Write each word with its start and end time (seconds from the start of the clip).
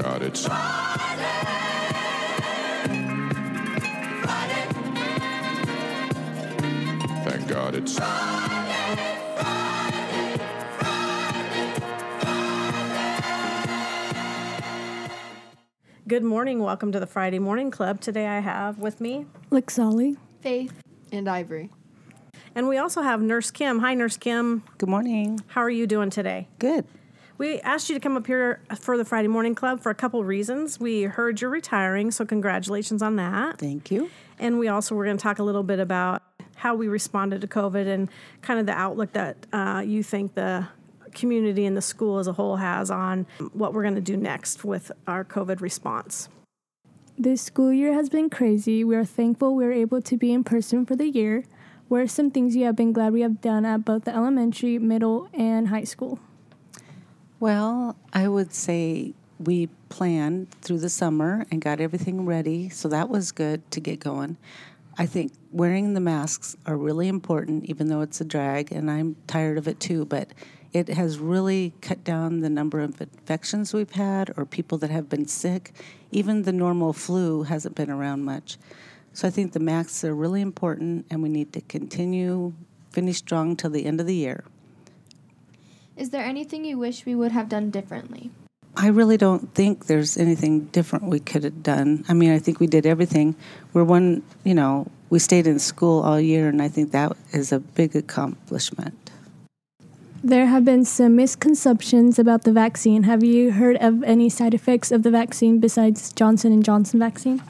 it's 0.00 0.46
Thank 7.24 7.48
God 7.48 7.74
it's 7.74 7.98
Good 16.06 16.22
morning. 16.22 16.60
Welcome 16.62 16.90
to 16.92 17.00
the 17.00 17.06
Friday 17.06 17.38
Morning 17.38 17.70
Club. 17.70 18.00
Today 18.00 18.26
I 18.26 18.38
have 18.40 18.78
with 18.78 18.98
me, 19.00 19.26
Lixali. 19.50 20.16
Faith 20.40 20.72
and 21.12 21.28
Ivory. 21.28 21.70
and 22.54 22.66
we 22.66 22.78
also 22.78 23.02
have 23.02 23.20
Nurse 23.20 23.50
Kim. 23.50 23.80
Hi, 23.80 23.92
Nurse 23.94 24.16
Kim. 24.16 24.62
Good 24.78 24.88
morning. 24.88 25.40
How 25.48 25.60
are 25.60 25.70
you 25.70 25.86
doing 25.86 26.08
today? 26.08 26.48
Good. 26.58 26.86
We 27.38 27.60
asked 27.60 27.88
you 27.88 27.94
to 27.94 28.00
come 28.00 28.16
up 28.16 28.26
here 28.26 28.60
for 28.80 28.98
the 28.98 29.04
Friday 29.04 29.28
Morning 29.28 29.54
Club 29.54 29.80
for 29.80 29.90
a 29.90 29.94
couple 29.94 30.24
reasons. 30.24 30.80
We 30.80 31.04
heard 31.04 31.40
you're 31.40 31.50
retiring, 31.50 32.10
so 32.10 32.26
congratulations 32.26 33.00
on 33.00 33.14
that. 33.14 33.58
Thank 33.58 33.92
you. 33.92 34.10
And 34.40 34.58
we 34.58 34.66
also 34.66 34.96
were 34.96 35.04
going 35.04 35.16
to 35.16 35.22
talk 35.22 35.38
a 35.38 35.44
little 35.44 35.62
bit 35.62 35.78
about 35.78 36.22
how 36.56 36.74
we 36.74 36.88
responded 36.88 37.40
to 37.42 37.46
COVID 37.46 37.86
and 37.86 38.10
kind 38.42 38.58
of 38.58 38.66
the 38.66 38.72
outlook 38.72 39.12
that 39.12 39.36
uh, 39.52 39.84
you 39.86 40.02
think 40.02 40.34
the 40.34 40.66
community 41.14 41.64
and 41.64 41.76
the 41.76 41.82
school 41.82 42.18
as 42.18 42.26
a 42.26 42.32
whole 42.32 42.56
has 42.56 42.90
on 42.90 43.24
what 43.52 43.72
we're 43.72 43.82
going 43.82 43.94
to 43.94 44.00
do 44.00 44.16
next 44.16 44.64
with 44.64 44.90
our 45.06 45.24
COVID 45.24 45.60
response. 45.60 46.28
This 47.16 47.40
school 47.40 47.72
year 47.72 47.92
has 47.92 48.08
been 48.08 48.30
crazy. 48.30 48.82
We 48.82 48.96
are 48.96 49.04
thankful 49.04 49.54
we 49.54 49.64
were 49.64 49.72
able 49.72 50.02
to 50.02 50.16
be 50.16 50.32
in 50.32 50.42
person 50.42 50.84
for 50.84 50.96
the 50.96 51.08
year. 51.08 51.44
What 51.86 52.00
are 52.00 52.08
some 52.08 52.32
things 52.32 52.56
you 52.56 52.64
have 52.64 52.76
been 52.76 52.92
glad 52.92 53.12
we 53.12 53.20
have 53.20 53.40
done 53.40 53.64
at 53.64 53.84
both 53.84 54.04
the 54.06 54.14
elementary, 54.14 54.80
middle, 54.80 55.28
and 55.32 55.68
high 55.68 55.84
school? 55.84 56.18
Well, 57.40 57.94
I 58.12 58.26
would 58.26 58.52
say 58.52 59.14
we 59.38 59.68
planned 59.90 60.50
through 60.60 60.80
the 60.80 60.90
summer 60.90 61.46
and 61.52 61.62
got 61.62 61.80
everything 61.80 62.26
ready, 62.26 62.68
so 62.68 62.88
that 62.88 63.08
was 63.08 63.30
good 63.30 63.70
to 63.70 63.78
get 63.78 64.00
going. 64.00 64.36
I 64.96 65.06
think 65.06 65.30
wearing 65.52 65.94
the 65.94 66.00
masks 66.00 66.56
are 66.66 66.76
really 66.76 67.06
important, 67.06 67.66
even 67.66 67.86
though 67.86 68.00
it's 68.00 68.20
a 68.20 68.24
drag, 68.24 68.72
and 68.72 68.90
I'm 68.90 69.14
tired 69.28 69.56
of 69.56 69.68
it 69.68 69.78
too, 69.78 70.04
but 70.04 70.32
it 70.72 70.88
has 70.88 71.20
really 71.20 71.74
cut 71.80 72.02
down 72.02 72.40
the 72.40 72.50
number 72.50 72.80
of 72.80 73.00
infections 73.00 73.72
we've 73.72 73.92
had 73.92 74.32
or 74.36 74.44
people 74.44 74.76
that 74.78 74.90
have 74.90 75.08
been 75.08 75.28
sick. 75.28 75.72
Even 76.10 76.42
the 76.42 76.52
normal 76.52 76.92
flu 76.92 77.44
hasn't 77.44 77.76
been 77.76 77.88
around 77.88 78.24
much. 78.24 78.58
So 79.12 79.28
I 79.28 79.30
think 79.30 79.52
the 79.52 79.60
masks 79.60 80.02
are 80.02 80.12
really 80.12 80.40
important, 80.40 81.06
and 81.08 81.22
we 81.22 81.28
need 81.28 81.52
to 81.52 81.60
continue, 81.60 82.52
finish 82.90 83.18
strong 83.18 83.54
till 83.54 83.70
the 83.70 83.86
end 83.86 84.00
of 84.00 84.08
the 84.08 84.16
year. 84.16 84.42
Is 85.98 86.10
there 86.10 86.24
anything 86.24 86.64
you 86.64 86.78
wish 86.78 87.04
we 87.04 87.16
would 87.16 87.32
have 87.32 87.48
done 87.48 87.70
differently? 87.70 88.30
I 88.76 88.86
really 88.86 89.16
don't 89.16 89.52
think 89.52 89.86
there's 89.86 90.16
anything 90.16 90.66
different 90.66 91.06
we 91.06 91.18
could 91.18 91.42
have 91.42 91.64
done. 91.64 92.04
I 92.08 92.12
mean, 92.14 92.30
I 92.30 92.38
think 92.38 92.60
we 92.60 92.68
did 92.68 92.86
everything. 92.86 93.34
We're 93.72 93.82
one, 93.82 94.22
you 94.44 94.54
know, 94.54 94.86
we 95.10 95.18
stayed 95.18 95.48
in 95.48 95.58
school 95.58 96.02
all 96.02 96.20
year, 96.20 96.48
and 96.48 96.62
I 96.62 96.68
think 96.68 96.92
that 96.92 97.16
is 97.32 97.50
a 97.50 97.58
big 97.58 97.96
accomplishment. 97.96 99.10
There 100.22 100.46
have 100.46 100.64
been 100.64 100.84
some 100.84 101.16
misconceptions 101.16 102.16
about 102.20 102.44
the 102.44 102.52
vaccine. 102.52 103.02
Have 103.02 103.24
you 103.24 103.50
heard 103.50 103.76
of 103.78 104.04
any 104.04 104.28
side 104.28 104.54
effects 104.54 104.92
of 104.92 105.02
the 105.02 105.10
vaccine 105.10 105.58
besides 105.58 106.12
Johnson 106.12 106.52
and 106.52 106.64
Johnson 106.64 107.00
vaccine? 107.00 107.42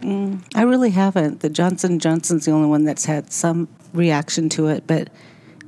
Mm, 0.00 0.42
I 0.54 0.62
really 0.62 0.90
haven't. 0.90 1.40
The 1.40 1.50
Johnson 1.50 1.98
Johnson's 1.98 2.46
the 2.46 2.52
only 2.52 2.68
one 2.68 2.84
that's 2.84 3.04
had 3.04 3.30
some 3.30 3.68
reaction 3.92 4.48
to 4.50 4.68
it, 4.68 4.86
but 4.86 5.10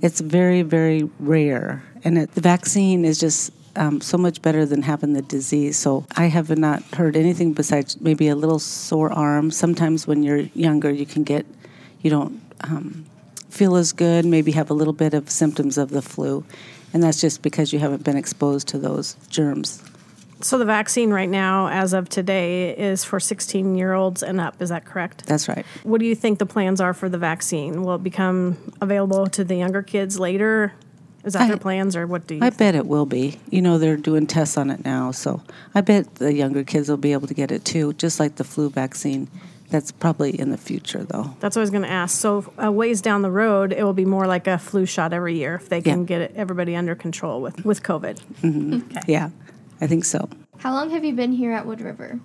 it's 0.00 0.20
very, 0.20 0.62
very 0.62 1.10
rare. 1.18 1.82
And 2.04 2.18
it, 2.18 2.34
the 2.34 2.40
vaccine 2.40 3.04
is 3.04 3.18
just 3.18 3.52
um, 3.76 4.00
so 4.00 4.18
much 4.18 4.42
better 4.42 4.66
than 4.66 4.82
having 4.82 5.12
the 5.12 5.22
disease. 5.22 5.76
So 5.76 6.04
I 6.16 6.26
have 6.26 6.56
not 6.58 6.82
heard 6.94 7.16
anything 7.16 7.52
besides 7.52 8.00
maybe 8.00 8.28
a 8.28 8.36
little 8.36 8.58
sore 8.58 9.12
arm. 9.12 9.50
Sometimes 9.50 10.06
when 10.06 10.22
you're 10.22 10.48
younger, 10.54 10.90
you 10.90 11.06
can 11.06 11.22
get, 11.22 11.46
you 12.02 12.10
don't 12.10 12.40
um, 12.62 13.06
feel 13.48 13.76
as 13.76 13.92
good, 13.92 14.24
maybe 14.24 14.52
have 14.52 14.70
a 14.70 14.74
little 14.74 14.92
bit 14.92 15.14
of 15.14 15.30
symptoms 15.30 15.78
of 15.78 15.90
the 15.90 16.02
flu. 16.02 16.44
And 16.92 17.02
that's 17.02 17.20
just 17.20 17.42
because 17.42 17.72
you 17.72 17.78
haven't 17.78 18.04
been 18.04 18.16
exposed 18.16 18.68
to 18.68 18.78
those 18.78 19.14
germs. 19.28 19.82
So 20.40 20.56
the 20.56 20.64
vaccine 20.64 21.10
right 21.10 21.28
now, 21.28 21.66
as 21.68 21.92
of 21.92 22.08
today, 22.08 22.70
is 22.76 23.02
for 23.02 23.18
16 23.18 23.74
year 23.74 23.92
olds 23.92 24.22
and 24.22 24.40
up. 24.40 24.62
Is 24.62 24.68
that 24.68 24.84
correct? 24.84 25.26
That's 25.26 25.48
right. 25.48 25.66
What 25.82 25.98
do 25.98 26.06
you 26.06 26.14
think 26.14 26.38
the 26.38 26.46
plans 26.46 26.80
are 26.80 26.94
for 26.94 27.08
the 27.08 27.18
vaccine? 27.18 27.82
Will 27.82 27.96
it 27.96 28.04
become 28.04 28.56
available 28.80 29.26
to 29.26 29.42
the 29.42 29.56
younger 29.56 29.82
kids 29.82 30.18
later? 30.20 30.74
Is 31.28 31.34
that 31.34 31.42
I- 31.42 31.48
their 31.48 31.56
plans, 31.56 31.94
or 31.94 32.06
what 32.06 32.26
do 32.26 32.34
you? 32.34 32.40
I 32.42 32.50
bet 32.50 32.74
it 32.74 32.86
will 32.86 33.06
be. 33.06 33.38
You 33.50 33.62
know, 33.62 33.78
they're 33.78 33.96
doing 33.96 34.26
tests 34.26 34.56
on 34.56 34.70
it 34.70 34.84
now, 34.84 35.12
so 35.12 35.40
I 35.74 35.80
bet 35.82 36.16
the 36.16 36.32
younger 36.34 36.64
kids 36.64 36.88
will 36.88 36.96
be 36.96 37.12
able 37.12 37.28
to 37.28 37.34
get 37.34 37.52
it 37.52 37.64
too, 37.64 37.92
just 37.94 38.18
like 38.18 38.34
the 38.36 38.44
flu 38.44 38.68
vaccine. 38.70 39.28
That's 39.70 39.92
probably 39.92 40.30
in 40.40 40.50
the 40.50 40.56
future, 40.56 41.04
though. 41.04 41.36
That's 41.40 41.54
what 41.54 41.60
I 41.60 41.64
was 41.64 41.70
going 41.70 41.82
to 41.82 41.90
ask. 41.90 42.18
So, 42.18 42.50
a 42.56 42.72
ways 42.72 43.02
down 43.02 43.20
the 43.20 43.30
road, 43.30 43.70
it 43.74 43.84
will 43.84 43.92
be 43.92 44.06
more 44.06 44.26
like 44.26 44.46
a 44.46 44.56
flu 44.56 44.86
shot 44.86 45.12
every 45.12 45.36
year 45.36 45.56
if 45.56 45.68
they 45.68 45.82
can 45.82 46.00
Yeah. 46.00 46.06
get 46.06 46.20
it, 46.22 46.32
everybody 46.36 46.74
under 46.74 46.94
control 46.94 47.42
with 47.42 47.64
with 47.66 47.82
COVID. 47.82 48.18
Mm-hmm. 48.42 48.96
Yeah, 49.06 49.28
I 49.80 49.86
think 49.86 50.06
so. 50.06 50.28
How 50.58 50.72
long 50.72 50.88
have 50.90 51.04
you 51.04 51.12
been 51.12 51.32
here 51.32 51.52
at 51.52 51.66
Wood 51.66 51.82
River? 51.82 52.18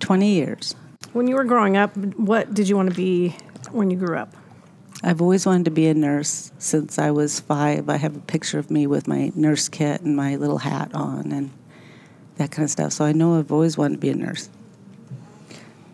20 0.00 0.28
years. 0.34 0.74
When 1.12 1.28
you 1.28 1.36
were 1.36 1.44
growing 1.44 1.76
up, 1.76 1.96
what 1.96 2.52
did 2.52 2.68
you 2.68 2.74
want 2.76 2.90
to 2.90 2.94
be 2.96 3.36
when 3.70 3.88
you 3.90 3.96
grew 3.96 4.16
up? 4.18 4.34
I've 5.06 5.20
always 5.20 5.44
wanted 5.44 5.66
to 5.66 5.70
be 5.70 5.86
a 5.88 5.92
nurse 5.92 6.50
since 6.58 6.98
I 6.98 7.10
was 7.10 7.38
five. 7.38 7.90
I 7.90 7.98
have 7.98 8.16
a 8.16 8.20
picture 8.20 8.58
of 8.58 8.70
me 8.70 8.86
with 8.86 9.06
my 9.06 9.30
nurse 9.34 9.68
kit 9.68 10.00
and 10.00 10.16
my 10.16 10.36
little 10.36 10.56
hat 10.56 10.92
on 10.94 11.30
and 11.30 11.50
that 12.36 12.50
kind 12.50 12.64
of 12.64 12.70
stuff. 12.70 12.94
So 12.94 13.04
I 13.04 13.12
know 13.12 13.38
I've 13.38 13.52
always 13.52 13.76
wanted 13.76 13.96
to 13.96 14.00
be 14.00 14.08
a 14.08 14.14
nurse. 14.14 14.48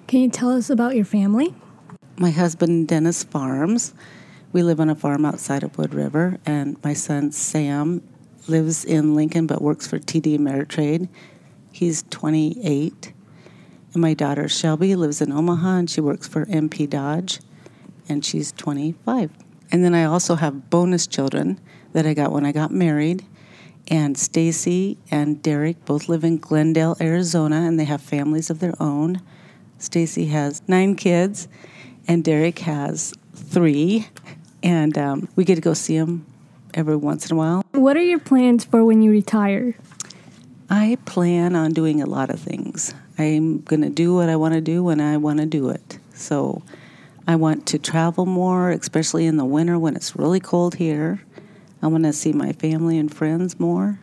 Can 0.06 0.20
you 0.20 0.31
tell 0.31 0.50
us 0.50 0.70
about 0.70 0.94
your 0.94 1.04
family? 1.04 1.53
My 2.19 2.31
husband, 2.31 2.87
Dennis 2.87 3.25
Farms. 3.25 3.94
We 4.53 4.62
live 4.62 4.78
on 4.78 4.88
a 4.88 4.94
farm 4.94 5.25
outside 5.25 5.65
of 5.65 5.76
Wood 5.76 5.93
River, 5.93 6.38
and 6.47 6.76
my 6.84 6.93
son, 6.93 7.32
Sam, 7.32 8.03
lives 8.47 8.84
in 8.84 9.16
Lincoln 9.16 9.49
but 9.49 9.60
works 9.60 9.88
for 9.88 9.99
TD 9.99 10.38
Ameritrade. 10.38 11.09
He's 11.72 12.04
28. 12.10 13.12
And 13.93 14.03
my 14.03 14.15
daughter, 14.15 14.49
Shelby, 14.49 14.94
lives 14.94 15.20
in 15.20 15.32
Omaha, 15.32 15.78
and 15.78 15.91
she 15.91 16.00
works 16.00 16.28
for 16.28 16.47
NP 16.47 16.91
Dodge, 16.91 17.41
and 18.10 18.25
she's 18.25 18.53
25. 18.53 19.31
And 19.72 19.84
then 19.84 19.94
I 19.94 20.04
also 20.04 20.34
have 20.34 20.69
bonus 20.69 21.06
children 21.06 21.60
that 21.93 22.06
I 22.06 22.15
got 22.15 22.32
when 22.32 22.44
I 22.44 22.53
got 22.53 22.71
married. 22.71 23.25
And 23.88 24.16
Stacy 24.19 24.98
and 25.10 25.43
Derek 25.43 25.84
both 25.84 26.09
live 26.09 26.25
in 26.25 26.38
Glendale, 26.38 26.97
Arizona, 27.00 27.56
and 27.56 27.78
they 27.78 27.84
have 27.84 28.00
families 28.00 28.50
of 28.50 28.60
their 28.60 28.75
own. 28.81 29.20
Stacy 29.78 30.26
has 30.26 30.62
nine 30.69 30.94
kids, 30.94 31.49
and 32.06 32.22
Derek 32.22 32.60
has 32.60 33.15
three. 33.34 34.09
And 34.62 34.97
um, 34.99 35.28
we 35.37 35.44
get 35.44 35.54
to 35.54 35.60
go 35.60 35.75
see 35.75 35.99
them 35.99 36.26
every 36.75 36.97
once 36.97 37.31
in 37.31 37.37
a 37.37 37.38
while. 37.38 37.65
What 37.72 37.97
are 37.97 38.03
your 38.03 38.19
plans 38.19 38.65
for 38.65 38.84
when 38.84 39.03
you 39.03 39.10
retire? 39.10 39.76
I 40.69 40.99
plan 41.04 41.56
on 41.56 41.72
doing 41.72 42.00
a 42.00 42.06
lot 42.06 42.31
of 42.31 42.38
things. 42.38 42.94
I'm 43.19 43.60
going 43.62 43.82
to 43.82 43.91
do 43.91 44.15
what 44.15 44.28
I 44.28 44.37
want 44.37 44.54
to 44.54 44.60
do 44.60 44.84
when 44.84 45.00
I 45.00 45.16
want 45.16 45.41
to 45.41 45.47
do 45.47 45.70
it. 45.70 45.99
So 46.15 46.62
I 47.26 47.36
want 47.36 47.66
to 47.66 47.78
travel 47.78 48.26
more, 48.26 48.70
especially 48.70 49.26
in 49.26 49.36
the 49.36 49.44
winter 49.44 49.78
when 49.78 49.97
it's 49.97 50.17
really 50.17 50.40
cold 50.40 50.75
here. 50.76 51.22
I 51.82 51.87
want 51.87 52.05
to 52.05 52.12
see 52.12 52.32
my 52.32 52.52
family 52.52 52.99
and 52.99 53.12
friends 53.12 53.58
more. 53.58 53.99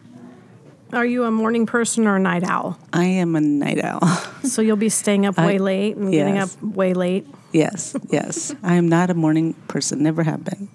Are 0.93 1.05
you 1.05 1.25
a 1.25 1.31
morning 1.31 1.65
person 1.65 2.07
or 2.07 2.15
a 2.15 2.19
night 2.19 2.43
owl? 2.43 2.79
I 2.93 3.03
am 3.03 3.35
a 3.35 3.41
night 3.41 3.83
owl. 3.83 4.01
So 4.47 4.61
you'll 4.61 4.77
be 4.77 4.87
staying 4.87 5.25
up 5.25 5.37
way 5.37 5.55
I- 5.55 5.57
late 5.57 5.97
and 5.97 6.09
getting 6.09 6.37
up 6.37 6.49
way 6.63 6.93
late. 6.93 7.27
yes, 7.51 7.97
yes. 8.09 8.55
I 8.63 8.75
am 8.75 8.87
not 8.87 9.09
a 9.09 9.13
morning 9.13 9.53
person, 9.67 10.01
never 10.01 10.23
have 10.23 10.45
been. 10.45 10.69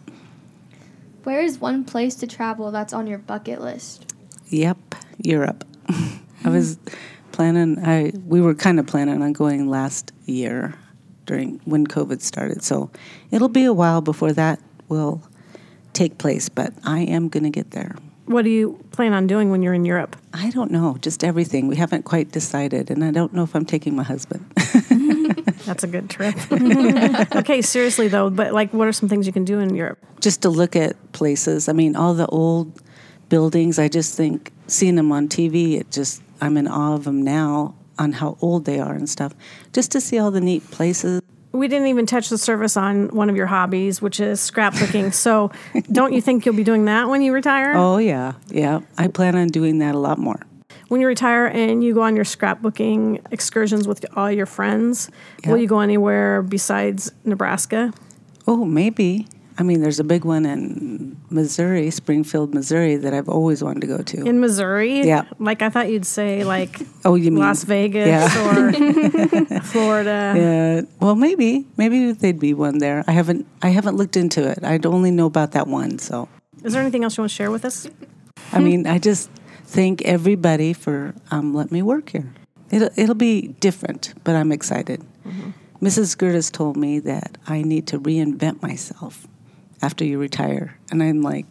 Where 1.25 1.41
is 1.41 1.59
one 1.59 1.85
place 1.85 2.15
to 2.17 2.27
travel 2.27 2.71
that's 2.71 2.93
on 2.93 3.07
your 3.07 3.19
bucket 3.19 3.63
list? 3.63 4.13
Yep, 4.49 4.77
Europe. 5.19 5.65
I 6.45 6.51
was 6.51 6.77
mm-hmm. 6.77 6.97
planning. 7.33 7.79
I 7.83 8.13
we 8.27 8.43
were 8.43 8.55
kind 8.55 8.79
of 8.79 8.87
planning 8.87 9.23
on 9.23 9.33
going 9.33 9.71
last 9.71 10.13
year 10.27 10.75
during 11.33 11.61
when 11.65 11.87
COVID 11.87 12.21
started. 12.21 12.63
So 12.63 12.91
it'll 13.31 13.49
be 13.49 13.65
a 13.65 13.73
while 13.73 14.03
before 14.03 14.33
that 14.35 14.61
will 14.89 15.23
take 15.95 16.19
place. 16.19 16.49
But 16.51 16.75
I 16.85 17.01
am 17.01 17.29
going 17.29 17.45
to 17.45 17.51
get 17.51 17.71
there. 17.71 17.97
What 18.27 18.43
do 18.43 18.51
you 18.51 18.79
plan 18.93 19.15
on 19.15 19.27
doing 19.27 19.51
when 19.51 19.63
you're 19.63 19.75
in 19.75 19.85
Europe? 19.85 20.17
I 20.33 20.51
don't 20.51 20.71
know, 20.71 20.97
just 21.01 21.25
everything. 21.25 21.67
We 21.67 21.77
haven't 21.77 22.05
quite 22.05 22.31
decided, 22.31 22.91
and 22.91 23.03
I 23.03 23.11
don't 23.11 23.33
know 23.33 23.43
if 23.43 23.57
I'm 23.57 23.65
taking 23.65 23.97
my 23.97 24.05
husband. 24.05 24.45
That's 25.67 25.83
a 25.83 25.89
good 25.89 26.09
trip. 26.09 26.37
okay, 27.35 27.63
seriously 27.63 28.09
though, 28.09 28.31
but 28.31 28.53
like, 28.53 28.73
what 28.73 28.87
are 28.87 28.93
some 28.93 29.09
things 29.09 29.27
you 29.27 29.33
can 29.33 29.45
do 29.45 29.59
in 29.59 29.75
Europe? 29.75 29.99
just 30.23 30.43
to 30.43 30.49
look 30.49 30.77
at 30.77 30.95
places. 31.13 31.69
I 31.69 31.73
mean, 31.73 31.97
all 31.97 32.15
the 32.15 32.27
old 32.27 32.81
buildings. 33.29 33.79
I 33.79 33.89
just 33.89 34.17
think 34.17 34.53
seeing 34.69 34.95
them 34.95 35.13
on 35.13 35.29
TV, 35.29 35.79
it 35.79 35.91
just 35.91 36.23
I'm 36.41 36.57
in 36.57 36.69
awe 36.69 36.95
of 36.95 37.05
them 37.05 37.23
now 37.23 37.75
on 37.99 38.13
how 38.13 38.37
old 38.41 38.65
they 38.65 38.81
are 38.81 38.93
and 38.93 39.09
stuff. 39.09 39.35
Just 39.73 39.93
to 39.93 40.01
see 40.01 40.19
all 40.19 40.31
the 40.31 40.41
neat 40.41 40.69
places. 40.71 41.21
We 41.53 41.69
didn't 41.69 41.89
even 41.89 42.07
touch 42.07 42.31
the 42.31 42.39
surface 42.39 42.79
on 42.79 43.09
one 43.09 43.29
of 43.29 43.37
your 43.37 43.47
hobbies, 43.47 44.01
which 44.01 44.21
is 44.21 44.41
scrapbooking. 44.41 45.13
so, 45.13 45.51
don't 45.93 46.15
you 46.15 46.23
think 46.23 46.47
you'll 46.47 46.55
be 46.57 46.65
doing 46.65 46.87
that 46.87 47.09
when 47.11 47.21
you 47.21 47.33
retire? 47.33 47.75
Oh 47.77 47.99
yeah, 47.99 48.33
yeah. 48.49 48.81
I 48.97 49.09
plan 49.09 49.37
on 49.37 49.49
doing 49.49 49.79
that 49.81 49.95
a 49.95 49.99
lot 49.99 50.19
more. 50.19 50.41
when 50.89 51.01
you 51.03 51.07
retire 51.07 51.47
and 51.47 51.85
you 51.85 51.93
go 51.95 52.03
on 52.03 52.17
your 52.17 52.25
scrapbooking 52.25 53.21
excursions 53.31 53.87
with 53.87 54.05
all 54.17 54.31
your 54.31 54.47
friends, 54.47 55.11
will 55.47 55.59
you 55.59 55.67
go 55.67 55.81
anywhere 55.81 56.41
besides 56.43 57.13
Nebraska? 57.25 57.93
Oh, 58.47 58.65
maybe. 58.65 59.27
I 59.59 59.63
mean, 59.63 59.83
there's 59.83 60.01
a 60.01 60.05
big 60.05 60.25
one 60.25 60.47
in 60.47 61.17
Missouri, 61.31 61.91
Springfield, 61.91 62.55
Missouri, 62.55 62.97
that 62.97 63.13
I've 63.13 63.29
always 63.29 63.63
wanted 63.63 63.81
to 63.83 63.87
go 63.87 63.99
to. 63.99 64.25
In 64.25 64.41
Missouri? 64.41 65.03
Yeah. 65.07 65.25
Like 65.39 65.61
I 65.63 65.69
thought 65.69 65.91
you'd 65.91 66.07
say 66.07 66.43
like 66.45 66.81
oh, 67.05 67.15
you 67.17 67.31
mean 67.31 67.41
Las 67.45 67.65
Vegas 67.65 68.07
Yeah. 68.07 68.49
or 68.49 68.73
Florida. 69.63 70.35
Yeah. 70.37 70.81
Well, 71.01 71.15
maybe, 71.15 71.67
maybe 71.77 72.13
there'd 72.13 72.39
be 72.39 72.55
one 72.55 72.79
there. 72.79 73.05
I 73.07 73.13
haven't, 73.13 73.47
I 73.63 73.69
haven't 73.69 73.97
looked 73.97 74.17
into 74.17 74.49
it. 74.49 74.61
I'd 74.65 74.87
only 74.87 75.11
know 75.11 75.27
about 75.27 75.53
that 75.53 75.67
one. 75.67 75.99
So, 75.99 76.29
Is 76.65 76.73
there 76.73 76.83
anything 76.83 77.05
else 77.05 77.17
you 77.17 77.23
want 77.23 77.31
to 77.31 77.37
share 77.37 77.51
with 77.51 77.65
us? 77.65 77.87
I 78.53 78.59
mean, 78.59 78.87
I 78.87 78.99
just 78.99 79.31
thank 79.65 80.03
everybody 80.03 80.73
for 80.73 81.15
um, 81.31 81.55
letting 81.55 81.75
me 81.75 81.83
work 81.83 82.11
here. 82.11 82.33
It'll, 82.71 82.91
it'll 82.97 83.15
be 83.15 83.49
different, 83.61 84.15
but 84.25 84.35
I'm 84.35 84.51
excited. 84.53 85.03
Mrs. 85.83 86.17
Gertis 86.17 86.51
told 86.51 86.77
me 86.77 87.01
that 87.01 87.37
I 87.47 87.63
need 87.63 87.87
to 87.89 87.99
reinvent 87.99 88.63
myself 88.63 89.27
after 89.83 90.05
you 90.05 90.19
retire, 90.19 90.79
and 90.91 91.03
I'm 91.03 91.23
like, 91.23 91.47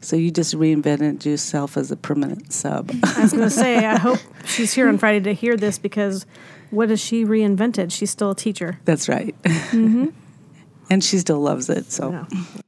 so 0.00 0.16
you 0.16 0.30
just 0.32 0.54
reinvented 0.54 1.24
yourself 1.24 1.76
as 1.76 1.90
a 1.92 1.96
permanent 1.96 2.52
sub. 2.52 2.90
I 3.04 3.22
was 3.22 3.32
going 3.32 3.44
to 3.44 3.50
say, 3.50 3.84
I 3.86 3.98
hope 4.06 4.18
she's 4.44 4.72
here 4.72 4.88
on 4.88 4.98
Friday 4.98 5.20
to 5.20 5.32
hear 5.34 5.56
this 5.56 5.78
because 5.78 6.26
what 6.70 6.90
has 6.90 7.00
she 7.00 7.24
reinvented? 7.24 7.92
She's 7.92 8.10
still 8.10 8.32
a 8.32 8.34
teacher. 8.34 8.80
That's 8.84 9.08
right. 9.08 9.40
Mm-hmm. 9.42 10.06
and 10.90 11.04
she 11.04 11.18
still 11.18 11.40
loves 11.40 11.70
it. 11.70 11.92
So, 11.92 12.10
Yeah. 12.10 12.26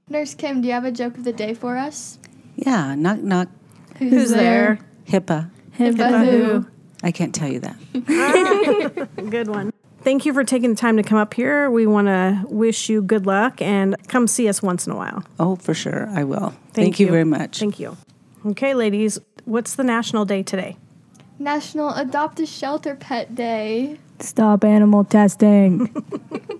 Nurse 0.08 0.34
Kim, 0.34 0.60
do 0.60 0.68
you 0.68 0.74
have 0.74 0.84
a 0.84 0.92
joke 0.92 1.16
of 1.16 1.24
the 1.24 1.32
day 1.32 1.54
for 1.54 1.76
us? 1.76 2.18
yeah, 2.56 2.94
knock 2.94 3.18
knock, 3.18 3.48
Who's 3.98 4.30
there? 4.30 4.78
HIPAA. 5.08 5.50
Hippa 5.76 6.24
who? 6.30 6.66
I 7.02 7.10
can't 7.10 7.34
tell 7.34 7.50
you 7.50 7.60
that. 7.60 7.76
Good 9.30 9.48
one. 9.48 9.72
Thank 10.04 10.26
you 10.26 10.34
for 10.34 10.44
taking 10.44 10.70
the 10.70 10.76
time 10.76 10.98
to 10.98 11.02
come 11.02 11.16
up 11.16 11.32
here. 11.32 11.70
We 11.70 11.86
want 11.86 12.08
to 12.08 12.44
wish 12.46 12.90
you 12.90 13.00
good 13.00 13.24
luck 13.24 13.62
and 13.62 13.96
come 14.06 14.26
see 14.26 14.48
us 14.48 14.62
once 14.62 14.86
in 14.86 14.92
a 14.92 14.96
while. 14.96 15.24
Oh, 15.40 15.56
for 15.56 15.72
sure, 15.72 16.08
I 16.10 16.24
will. 16.24 16.54
Thank, 16.74 17.00
you. 17.00 17.10
very 17.10 17.24
much. 17.24 17.58
Thank 17.58 17.80
you. 17.80 17.96
Okay, 18.44 18.74
ladies, 18.74 19.18
what's 19.46 19.74
the 19.74 19.82
national 19.82 20.26
day 20.26 20.42
today? 20.42 20.76
National 21.38 21.88
Adopt 21.94 22.38
a 22.40 22.46
Shelter 22.46 22.94
Pet 22.94 23.34
Day. 23.34 23.98
Stop 24.20 24.62
animal 24.62 25.04
testing. 25.04 25.90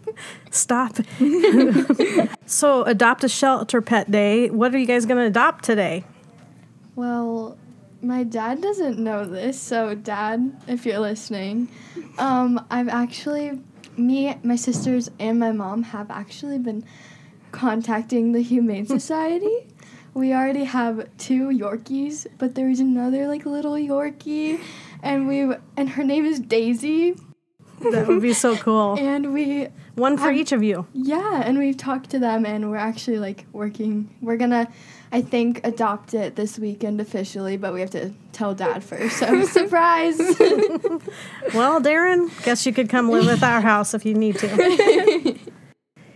Stop. 0.51 0.97
so, 2.47 2.83
adopt 2.85 3.25
a 3.25 3.29
shelter 3.29 3.81
pet 3.81 4.11
day. 4.11 4.51
What 4.51 4.75
are 4.75 4.79
you 4.79 4.87
guys 4.87 5.07
going 5.07 5.19
to 5.19 5.27
adopt 5.27 5.65
today? 5.65 6.05
Well, 6.97 7.59
my 8.05 8.23
dad 8.23 8.61
doesn't 8.61 8.99
know 8.99 9.25
this, 9.25 9.61
so 9.61 9.95
dad, 9.95 10.61
if 10.69 10.85
you're 10.85 10.99
listening, 10.99 11.69
um, 12.19 12.65
I've 12.71 12.89
actually, 12.89 13.59
me, 13.97 14.37
my 14.43 14.57
sisters, 14.57 15.11
and 15.19 15.39
my 15.39 15.53
mom 15.53 15.83
have 15.85 16.11
actually 16.11 16.59
been 16.59 16.85
contacting 17.51 18.33
the 18.33 18.43
Humane 18.43 18.87
Society. 18.99 19.67
We 20.13 20.33
already 20.33 20.65
have 20.65 21.09
two 21.17 21.49
Yorkies, 21.49 22.27
but 22.39 22.55
there's 22.55 22.79
another 22.79 23.27
like 23.27 23.47
little 23.47 23.73
Yorkie, 23.73 24.61
and 25.03 25.27
we 25.27 25.57
and 25.77 25.89
her 25.91 26.05
name 26.05 26.25
is 26.25 26.39
Daisy, 26.39 27.17
That 27.93 28.07
would 28.09 28.23
be 28.23 28.33
so 28.33 28.57
cool. 28.57 28.97
and 28.99 29.33
we 29.33 29.69
One 29.95 30.17
for 30.17 30.29
Um, 30.31 30.35
each 30.37 30.53
of 30.53 30.63
you. 30.63 30.87
yeah, 30.93 31.43
and 31.45 31.59
we've 31.59 31.77
talked 31.77 32.11
to 32.11 32.19
them, 32.19 32.45
and 32.45 32.71
we're 32.71 32.77
actually 32.77 33.19
like 33.19 33.47
working. 33.53 34.09
We're 34.21 34.37
gonna, 34.37 34.69
I 35.13 35.23
think, 35.23 35.61
adopt 35.65 36.15
it 36.15 36.35
this 36.37 36.59
weekend 36.59 37.01
officially, 37.01 37.57
but 37.57 37.73
we 37.73 37.81
have 37.81 37.91
to 37.91 38.13
tell 38.33 38.55
Dad 38.55 38.83
first. 38.83 39.19
So 39.19 39.45
surprise! 39.61 40.19
Well, 41.55 41.81
Darren, 41.81 42.31
guess 42.45 42.67
you 42.67 42.73
could 42.73 42.89
come 42.89 43.09
live 43.11 43.27
with 43.27 43.43
our 43.45 43.61
house 43.61 43.95
if 43.95 44.05
you 44.05 44.15
need 44.15 44.37
to. 44.39 44.49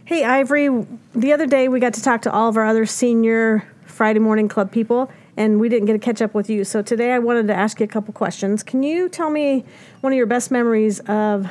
hey, 0.05 0.25
Ivory, 0.25 0.69
the 1.15 1.33
other 1.33 1.47
day 1.47 1.69
we 1.69 1.81
got 1.81 1.95
to 1.95 2.03
talk 2.03 2.23
to 2.23 2.33
all 2.33 2.49
of 2.49 2.57
our 2.57 2.65
other 2.65 2.87
senior 2.87 3.69
Friday 3.87 4.19
morning 4.21 4.49
club 4.49 4.73
people, 4.73 5.11
and 5.39 5.61
we 5.61 5.69
didn't 5.69 5.87
get 5.87 5.93
to 5.93 6.01
catch 6.01 6.21
up 6.21 6.35
with 6.35 6.51
you. 6.51 6.65
So 6.65 6.83
today 6.83 7.13
I 7.13 7.21
wanted 7.21 7.47
to 7.47 7.55
ask 7.55 7.79
you 7.79 7.85
a 7.85 7.89
couple 7.89 8.13
questions. 8.13 8.65
Can 8.65 8.83
you 8.83 9.09
tell 9.09 9.31
me 9.31 9.65
one 10.01 10.13
of 10.13 10.17
your 10.17 10.27
best 10.27 10.51
memories 10.51 10.99
of 11.01 11.49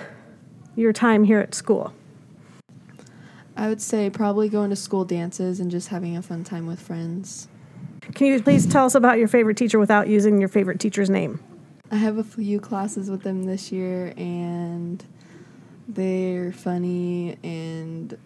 your 0.76 0.92
time 0.92 1.24
here 1.24 1.40
at 1.40 1.56
school? 1.56 1.94
I 3.56 3.70
would 3.70 3.82
say 3.82 4.10
probably 4.10 4.50
going 4.50 4.72
to 4.72 4.76
school 4.76 5.06
dances 5.06 5.62
and 5.62 5.72
just 5.72 5.88
having 5.88 6.18
a 6.18 6.22
fun 6.22 6.44
time 6.44 6.68
with 6.68 6.82
friends. 6.82 7.48
Can 8.14 8.28
you 8.28 8.44
please 8.44 8.68
tell 8.68 8.86
us 8.86 8.94
about 8.94 9.20
your 9.20 9.30
favorite 9.30 9.56
teacher 9.56 9.80
without 9.80 10.10
using 10.10 10.38
your 10.38 10.50
favorite 10.50 10.82
teacher's 10.82 11.10
name? 11.10 11.40
I 11.90 11.96
have 11.96 12.18
a 12.18 12.24
few 12.26 12.60
classes 12.60 13.10
with 13.10 13.24
them 13.24 13.44
this 13.44 13.72
year 13.72 14.14
and 14.18 15.04
they're 15.88 16.52
funny 16.52 17.38
and 17.42 18.18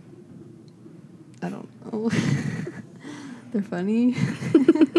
I 1.43 1.49
don't 1.49 1.93
know. 1.93 2.09
they're 3.51 3.61
funny. 3.61 4.15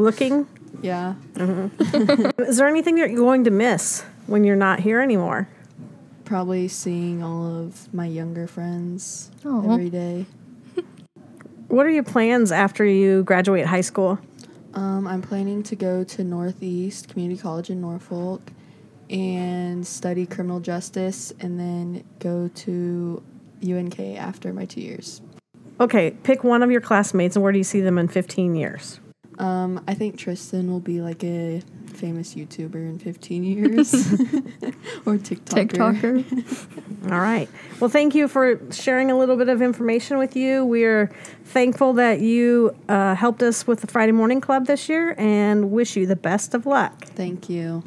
Looking? 0.00 0.46
yeah. 0.82 1.14
Is 1.36 2.56
there 2.56 2.68
anything 2.68 2.94
that 2.94 3.10
you're 3.10 3.18
going 3.18 3.44
to 3.44 3.50
miss 3.50 4.02
when 4.26 4.44
you're 4.44 4.56
not 4.56 4.80
here 4.80 5.00
anymore? 5.00 5.48
Probably 6.24 6.68
seeing 6.68 7.22
all 7.22 7.44
of 7.44 7.92
my 7.92 8.06
younger 8.06 8.46
friends 8.46 9.30
Aw. 9.44 9.72
every 9.72 9.90
day. 9.90 10.26
What 11.68 11.86
are 11.86 11.90
your 11.90 12.02
plans 12.02 12.50
after 12.50 12.84
you 12.84 13.22
graduate 13.24 13.66
high 13.66 13.82
school? 13.82 14.18
Um, 14.74 15.06
I'm 15.06 15.22
planning 15.22 15.62
to 15.64 15.76
go 15.76 16.02
to 16.02 16.24
Northeast 16.24 17.08
Community 17.08 17.40
College 17.40 17.70
in 17.70 17.80
Norfolk 17.80 18.50
and 19.08 19.86
study 19.86 20.26
criminal 20.26 20.60
justice 20.60 21.32
and 21.40 21.60
then 21.60 22.04
go 22.20 22.48
to 22.48 23.22
UNK 23.62 24.00
after 24.00 24.52
my 24.52 24.64
two 24.64 24.80
years. 24.80 25.20
Okay, 25.78 26.10
pick 26.10 26.42
one 26.42 26.62
of 26.62 26.70
your 26.70 26.80
classmates 26.80 27.36
and 27.36 27.42
where 27.42 27.52
do 27.52 27.58
you 27.58 27.64
see 27.64 27.80
them 27.80 27.98
in 27.98 28.08
15 28.08 28.54
years? 28.54 28.98
Um, 29.38 29.82
I 29.88 29.94
think 29.94 30.18
Tristan 30.18 30.70
will 30.70 30.80
be 30.80 31.00
like 31.00 31.24
a 31.24 31.62
famous 31.94 32.34
YouTuber 32.34 32.74
in 32.74 32.98
15 32.98 33.42
years 33.44 33.94
or 35.06 35.16
TikToker. 35.16 36.24
All 37.12 37.20
right. 37.20 37.48
Well, 37.78 37.88
thank 37.90 38.14
you 38.14 38.28
for 38.28 38.60
sharing 38.70 39.10
a 39.10 39.18
little 39.18 39.36
bit 39.36 39.48
of 39.48 39.62
information 39.62 40.18
with 40.18 40.36
you. 40.36 40.64
We're 40.64 41.10
thankful 41.44 41.94
that 41.94 42.20
you 42.20 42.76
uh, 42.88 43.14
helped 43.14 43.42
us 43.42 43.66
with 43.66 43.80
the 43.80 43.86
Friday 43.86 44.12
Morning 44.12 44.40
Club 44.42 44.66
this 44.66 44.88
year 44.88 45.14
and 45.16 45.70
wish 45.70 45.96
you 45.96 46.06
the 46.06 46.16
best 46.16 46.52
of 46.54 46.66
luck. 46.66 47.04
Thank 47.06 47.48
you. 47.48 47.82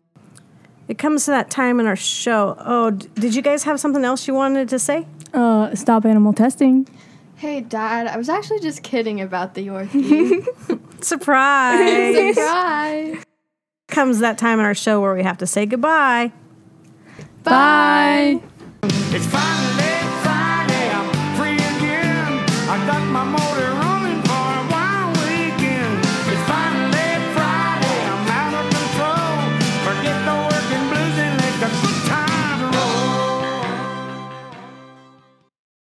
It 0.88 0.98
comes 0.98 1.26
to 1.26 1.32
that 1.32 1.50
time 1.50 1.80
in 1.80 1.86
our 1.86 1.96
show. 1.96 2.56
Oh, 2.60 2.92
d- 2.92 3.08
did 3.16 3.36
you 3.36 3.42
guys 3.42 3.64
have 3.64 3.80
something 3.80 4.04
else 4.04 4.28
you 4.28 4.34
wanted 4.34 4.70
to 4.70 4.80
say? 4.80 5.06
Uh, 5.34 5.74
stop 5.76 6.04
animal 6.06 6.34
testing. 6.34 6.88
hey, 7.38 7.62
Dad, 7.62 8.08
I 8.08 8.18
was 8.18 8.30
actually 8.30 8.60
just 8.60 8.84
kidding 8.84 9.20
about 9.22 9.54
the 9.54 9.68
Yorkie. 9.68 10.46
Surprise! 11.03 12.36
Surprise! 12.36 13.24
comes 13.93 14.19
that 14.19 14.38
time 14.38 14.60
in 14.60 14.65
our 14.65 14.74
show 14.74 15.00
where 15.00 15.13
we 15.13 15.24
have 15.24 15.38
to 15.38 15.48
say 15.48 15.65
goodbye. 15.65 16.31
Bye. 17.43 18.39
Finally 18.39 18.52